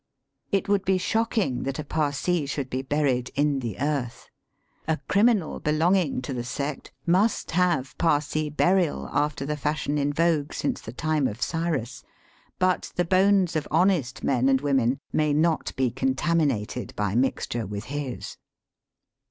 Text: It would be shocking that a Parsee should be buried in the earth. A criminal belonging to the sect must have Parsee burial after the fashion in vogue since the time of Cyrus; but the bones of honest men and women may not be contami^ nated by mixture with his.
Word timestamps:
It 0.51 0.67
would 0.67 0.83
be 0.83 0.97
shocking 0.97 1.61
that 1.61 1.77
a 1.77 1.83
Parsee 1.83 2.47
should 2.47 2.71
be 2.71 2.81
buried 2.81 3.29
in 3.35 3.59
the 3.59 3.77
earth. 3.79 4.31
A 4.87 4.97
criminal 5.07 5.59
belonging 5.59 6.23
to 6.23 6.33
the 6.33 6.43
sect 6.43 6.91
must 7.05 7.51
have 7.51 7.95
Parsee 7.99 8.49
burial 8.49 9.07
after 9.13 9.45
the 9.45 9.55
fashion 9.55 9.99
in 9.99 10.11
vogue 10.11 10.53
since 10.53 10.81
the 10.81 10.91
time 10.91 11.27
of 11.27 11.39
Cyrus; 11.39 12.03
but 12.57 12.91
the 12.95 13.05
bones 13.05 13.55
of 13.55 13.67
honest 13.69 14.23
men 14.23 14.49
and 14.49 14.59
women 14.59 14.97
may 15.13 15.33
not 15.33 15.71
be 15.75 15.91
contami^ 15.91 16.49
nated 16.51 16.95
by 16.95 17.13
mixture 17.13 17.67
with 17.67 17.83
his. 17.83 18.37